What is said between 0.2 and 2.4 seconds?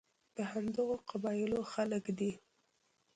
د همدغو قبایلو خلک دي.